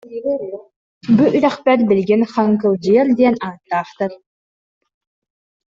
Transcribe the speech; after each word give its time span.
Бу 1.15 1.23
үрэхтэр 1.37 1.79
билигин 1.89 2.21
Хаҥкылдьыйар 2.31 3.07
диэн 3.17 3.35
ааттаахтар 3.45 4.11